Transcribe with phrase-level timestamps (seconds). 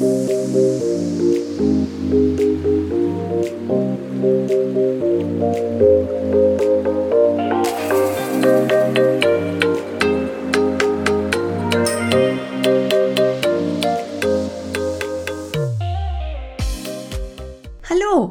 [0.00, 0.06] Hallo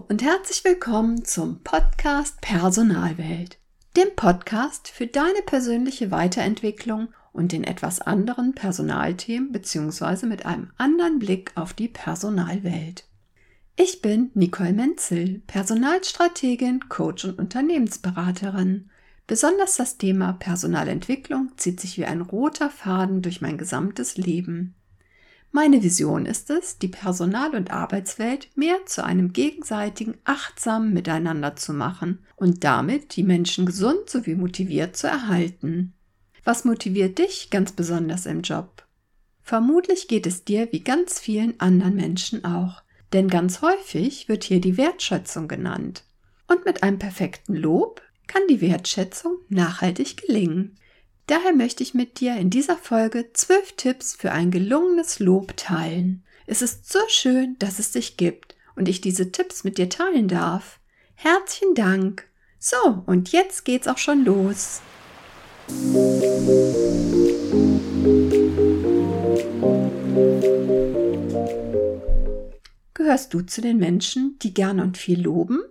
[0.09, 3.59] und herzlich willkommen zum Podcast Personalwelt,
[3.95, 10.25] dem Podcast für deine persönliche Weiterentwicklung und den etwas anderen Personalthemen bzw.
[10.25, 13.05] mit einem anderen Blick auf die Personalwelt.
[13.75, 18.89] Ich bin Nicole Menzel, Personalstrategin, Coach und Unternehmensberaterin.
[19.25, 24.75] Besonders das Thema Personalentwicklung zieht sich wie ein roter Faden durch mein gesamtes Leben.
[25.51, 31.73] Meine Vision ist es, die Personal- und Arbeitswelt mehr zu einem gegenseitigen, achtsamen Miteinander zu
[31.73, 35.93] machen und damit die Menschen gesund sowie motiviert zu erhalten.
[36.49, 38.83] Was motiviert dich ganz besonders im Job?
[39.43, 42.81] Vermutlich geht es dir wie ganz vielen anderen Menschen auch,
[43.13, 46.05] denn ganz häufig wird hier die Wertschätzung genannt.
[46.47, 50.79] Und mit einem perfekten Lob kann die Wertschätzung nachhaltig gelingen.
[51.27, 56.23] Daher möchte ich mit dir in dieser Folge zwölf Tipps für ein gelungenes Lob teilen.
[56.47, 60.27] Es ist so schön, dass es dich gibt und ich diese Tipps mit dir teilen
[60.27, 60.79] darf.
[61.13, 62.27] Herzlichen Dank.
[62.57, 64.81] So, und jetzt geht's auch schon los.
[72.93, 75.61] Gehörst du zu den Menschen, die gerne und viel loben?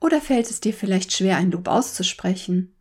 [0.00, 2.74] Oder fällt es dir vielleicht schwer, ein Lob auszusprechen?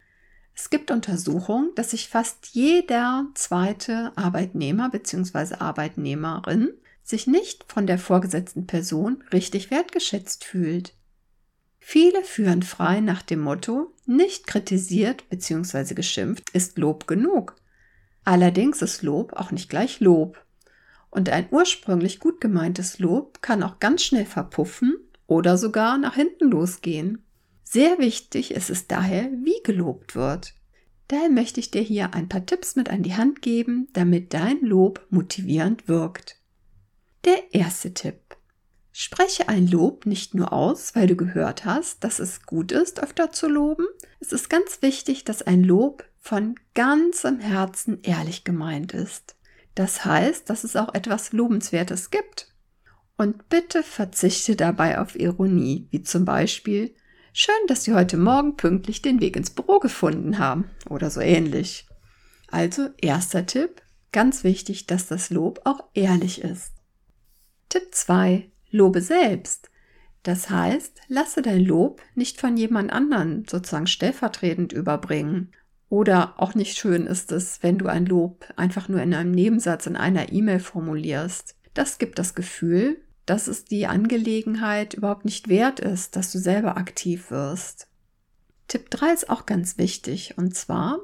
[0.53, 5.55] Es gibt Untersuchungen, dass sich fast jeder zweite Arbeitnehmer bzw.
[5.55, 10.93] Arbeitnehmerin sich nicht von der vorgesetzten Person richtig wertgeschätzt fühlt.
[11.91, 15.95] Viele führen frei nach dem Motto, nicht kritisiert bzw.
[15.95, 17.55] geschimpft ist Lob genug.
[18.23, 20.39] Allerdings ist Lob auch nicht gleich Lob.
[21.09, 26.51] Und ein ursprünglich gut gemeintes Lob kann auch ganz schnell verpuffen oder sogar nach hinten
[26.51, 27.23] losgehen.
[27.63, 30.53] Sehr wichtig ist es daher, wie gelobt wird.
[31.07, 34.61] Daher möchte ich dir hier ein paar Tipps mit an die Hand geben, damit dein
[34.61, 36.39] Lob motivierend wirkt.
[37.25, 38.28] Der erste Tipp.
[39.01, 43.31] Spreche ein Lob nicht nur aus, weil du gehört hast, dass es gut ist, öfter
[43.31, 43.85] zu loben.
[44.19, 49.37] Es ist ganz wichtig, dass ein Lob von ganzem Herzen ehrlich gemeint ist.
[49.73, 52.53] Das heißt, dass es auch etwas Lobenswertes gibt.
[53.15, 56.93] Und bitte verzichte dabei auf Ironie, wie zum Beispiel
[57.31, 61.87] Schön, dass Sie heute Morgen pünktlich den Weg ins Büro gefunden haben oder so ähnlich.
[62.51, 63.81] Also erster Tipp,
[64.11, 66.73] ganz wichtig, dass das Lob auch ehrlich ist.
[67.69, 68.48] Tipp 2.
[68.71, 69.69] Lobe selbst.
[70.23, 75.51] Das heißt, lasse dein Lob nicht von jemand anderen sozusagen stellvertretend überbringen.
[75.89, 79.87] Oder auch nicht schön ist es, wenn du ein Lob einfach nur in einem Nebensatz
[79.87, 81.55] in einer E-Mail formulierst.
[81.73, 86.77] Das gibt das Gefühl, dass es die Angelegenheit überhaupt nicht wert ist, dass du selber
[86.77, 87.87] aktiv wirst.
[88.67, 90.99] Tipp 3 ist auch ganz wichtig und zwar,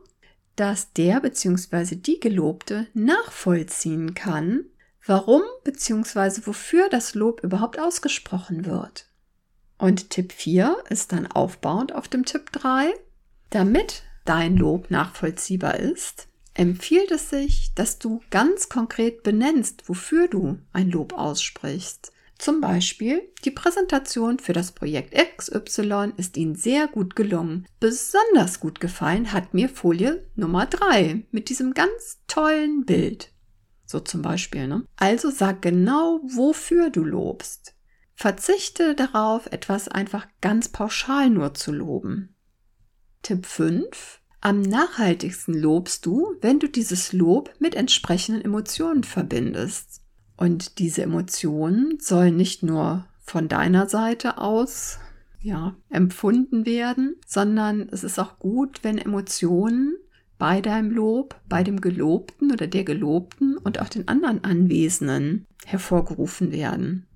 [0.56, 1.96] dass der bzw.
[1.96, 4.66] die Gelobte nachvollziehen kann,
[5.06, 6.42] warum bzw.
[6.46, 9.06] wofür das Lob überhaupt ausgesprochen wird.
[9.78, 12.94] Und Tipp 4 ist dann aufbauend auf dem Tipp 3.
[13.50, 20.58] Damit dein Lob nachvollziehbar ist, empfiehlt es sich, dass du ganz konkret benennst, wofür du
[20.72, 22.12] ein Lob aussprichst.
[22.38, 27.66] Zum Beispiel, die Präsentation für das Projekt XY ist Ihnen sehr gut gelungen.
[27.80, 33.32] Besonders gut gefallen hat mir Folie Nummer 3 mit diesem ganz tollen Bild.
[33.85, 34.85] So zum Beispiel, ne?
[34.96, 37.75] Also sag genau, wofür du lobst.
[38.16, 42.35] Verzichte darauf, etwas einfach ganz pauschal nur zu loben.
[43.22, 44.22] Tipp 5.
[44.41, 50.02] Am nachhaltigsten lobst du, wenn du dieses Lob mit entsprechenden Emotionen verbindest.
[50.38, 55.00] Und diese Emotionen sollen nicht nur von deiner Seite aus
[55.46, 59.96] ja, empfunden werden, sondern es ist auch gut, wenn Emotionen
[60.38, 66.52] bei deinem Lob, bei dem Gelobten oder der Gelobten und auch den anderen Anwesenden hervorgerufen
[66.52, 67.08] werden.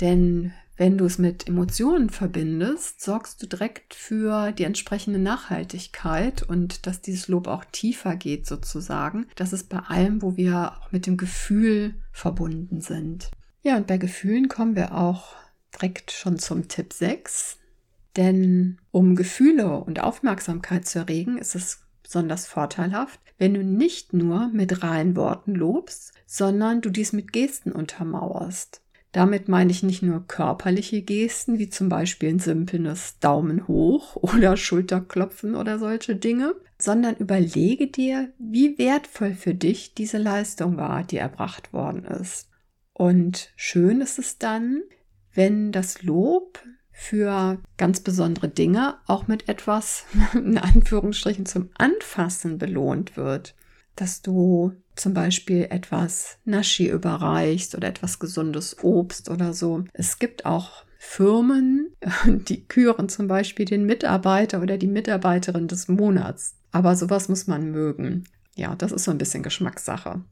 [0.00, 6.86] Denn wenn du es mit Emotionen verbindest, sorgst du direkt für die entsprechende Nachhaltigkeit und
[6.86, 9.26] dass dieses Lob auch tiefer geht sozusagen.
[9.36, 13.30] Das ist bei allem, wo wir auch mit dem Gefühl verbunden sind.
[13.62, 15.36] Ja, und bei Gefühlen kommen wir auch
[15.74, 17.58] direkt schon zum Tipp 6.
[18.16, 24.48] Denn um Gefühle und Aufmerksamkeit zu erregen, ist es besonders vorteilhaft, wenn du nicht nur
[24.48, 28.80] mit reinen Worten lobst, sondern du dies mit Gesten untermauerst.
[29.10, 34.56] Damit meine ich nicht nur körperliche Gesten, wie zum Beispiel ein simples Daumen hoch oder
[34.56, 41.18] Schulterklopfen oder solche Dinge, sondern überlege dir, wie wertvoll für dich diese Leistung war, die
[41.18, 42.48] erbracht worden ist.
[42.92, 44.82] Und schön ist es dann,
[45.32, 46.60] wenn das Lob
[46.96, 53.54] für ganz besondere Dinge auch mit etwas, in Anführungsstrichen, zum Anfassen belohnt wird.
[53.96, 59.84] Dass du zum Beispiel etwas Naschi überreichst oder etwas gesundes Obst oder so.
[59.92, 61.94] Es gibt auch Firmen,
[62.26, 66.54] die küren zum Beispiel den Mitarbeiter oder die Mitarbeiterin des Monats.
[66.70, 68.24] Aber sowas muss man mögen.
[68.54, 70.22] Ja, das ist so ein bisschen Geschmackssache.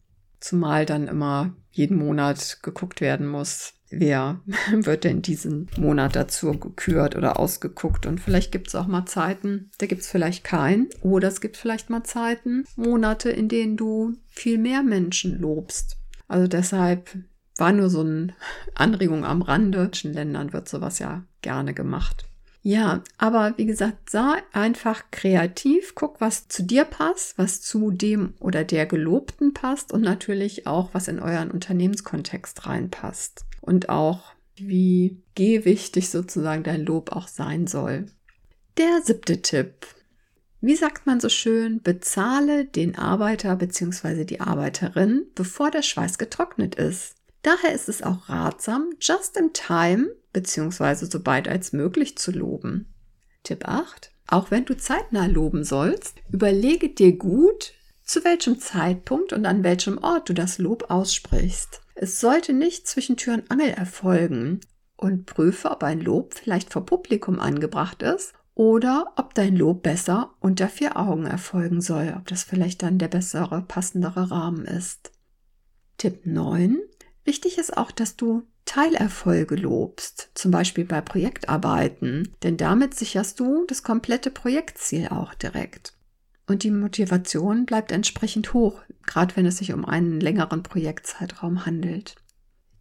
[0.41, 4.41] Zumal dann immer jeden Monat geguckt werden muss, wer
[4.73, 8.07] wird denn diesen Monat dazu gekürt oder ausgeguckt.
[8.07, 10.89] Und vielleicht gibt es auch mal Zeiten, da gibt es vielleicht keinen.
[11.03, 15.97] Oder es gibt vielleicht mal Zeiten, Monate, in denen du viel mehr Menschen lobst.
[16.29, 17.11] Also deshalb
[17.57, 18.35] war nur so eine
[18.75, 19.91] Anregung am Rande.
[20.03, 22.25] In Ländern wird sowas ja gerne gemacht.
[22.65, 28.35] Ja, aber wie gesagt, sei einfach kreativ, guck, was zu dir passt, was zu dem
[28.39, 33.47] oder der Gelobten passt und natürlich auch, was in euren Unternehmenskontext reinpasst.
[33.63, 38.07] Und auch, wie gewichtig sozusagen dein Lob auch sein soll.
[38.77, 39.87] Der siebte Tipp.
[40.61, 44.25] Wie sagt man so schön, bezahle den Arbeiter bzw.
[44.25, 47.17] die Arbeiterin, bevor der Schweiß getrocknet ist.
[47.43, 51.07] Daher ist es auch ratsam, just in time bzw.
[51.07, 52.93] so bald als möglich zu loben.
[53.43, 54.13] Tipp 8.
[54.29, 57.73] Auch wenn du zeitnah loben sollst, überlege dir gut,
[58.05, 61.81] zu welchem Zeitpunkt und an welchem Ort du das Lob aussprichst.
[62.03, 64.59] Es sollte nicht zwischen Tür und Angel erfolgen
[64.97, 70.35] und prüfe, ob ein Lob vielleicht vor Publikum angebracht ist oder ob dein Lob besser
[70.41, 75.13] unter vier Augen erfolgen soll, ob das vielleicht dann der bessere, passendere Rahmen ist.
[75.97, 76.81] Tipp 9.
[77.23, 83.65] Wichtig ist auch, dass du Teilerfolge lobst, zum Beispiel bei Projektarbeiten, denn damit sicherst du
[83.69, 85.95] das komplette Projektziel auch direkt.
[86.47, 92.17] Und die Motivation bleibt entsprechend hoch, gerade wenn es sich um einen längeren Projektzeitraum handelt.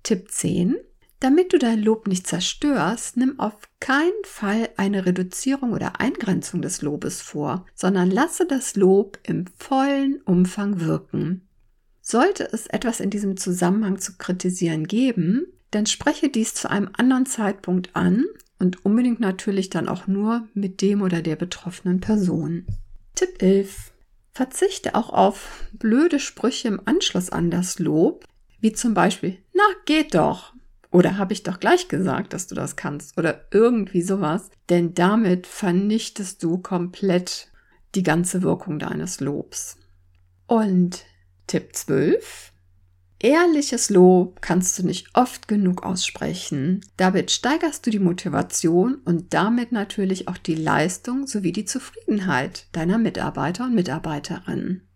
[0.04, 0.78] Tipp 10.
[1.20, 6.82] Damit du dein Lob nicht zerstörst, nimm auf keinen Fall eine Reduzierung oder Eingrenzung des
[6.82, 11.48] Lobes vor, sondern lasse das Lob im vollen Umfang wirken.
[12.02, 17.28] Sollte es etwas in diesem Zusammenhang zu kritisieren geben, dann spreche dies zu einem anderen
[17.28, 18.26] Zeitpunkt an
[18.58, 22.66] und unbedingt natürlich dann auch nur mit dem oder der betroffenen Person.
[23.22, 23.92] Tipp 11.
[24.34, 28.26] Verzichte auch auf blöde Sprüche im Anschluss an das Lob,
[28.62, 30.54] wie zum Beispiel, na, geht doch.
[30.90, 33.16] Oder habe ich doch gleich gesagt, dass du das kannst.
[33.20, 34.50] Oder irgendwie sowas.
[34.70, 37.52] Denn damit vernichtest du komplett
[37.94, 39.78] die ganze Wirkung deines Lobs.
[40.48, 41.06] Und
[41.46, 42.51] Tipp 12.
[43.24, 46.82] Ehrliches Lob kannst du nicht oft genug aussprechen.
[46.98, 52.98] Damit steigerst du die Motivation und damit natürlich auch die Leistung sowie die Zufriedenheit deiner
[52.98, 54.88] Mitarbeiter und Mitarbeiterinnen.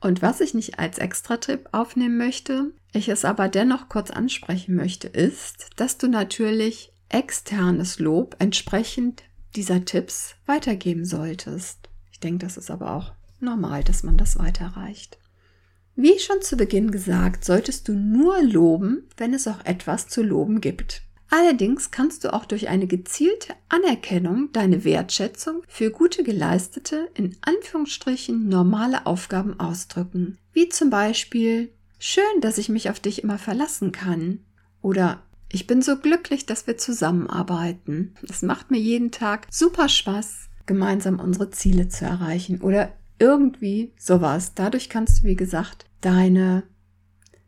[0.00, 5.06] Und was ich nicht als Extra-Tipp aufnehmen möchte, ich es aber dennoch kurz ansprechen möchte,
[5.06, 9.22] ist, dass du natürlich externes Lob entsprechend
[9.54, 11.88] dieser Tipps weitergeben solltest.
[12.10, 15.18] Ich denke, das ist aber auch normal, dass man das weiterreicht.
[16.00, 20.60] Wie schon zu Beginn gesagt, solltest du nur loben, wenn es auch etwas zu loben
[20.60, 21.02] gibt.
[21.28, 28.48] Allerdings kannst du auch durch eine gezielte Anerkennung deine Wertschätzung für gute geleistete, in Anführungsstrichen
[28.48, 30.38] normale Aufgaben ausdrücken.
[30.52, 34.38] Wie zum Beispiel, schön, dass ich mich auf dich immer verlassen kann.
[34.80, 38.14] Oder ich bin so glücklich, dass wir zusammenarbeiten.
[38.22, 42.60] Es macht mir jeden Tag super Spaß, gemeinsam unsere Ziele zu erreichen.
[42.60, 44.54] Oder irgendwie sowas.
[44.54, 46.64] Dadurch kannst du, wie gesagt, deine,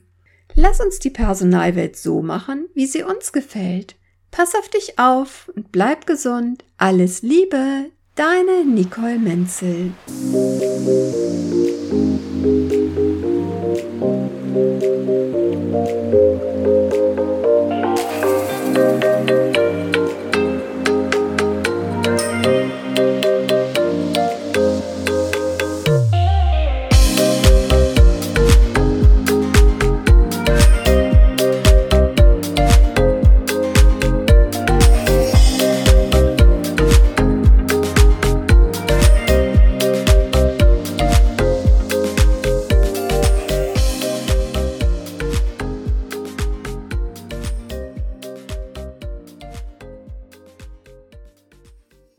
[0.56, 3.98] Lass uns die Personalwelt so machen, wie sie uns gefällt.
[4.32, 6.66] Pass auf dich auf und bleib gesund.
[6.78, 9.92] Alles Liebe, deine Nicole Menzel.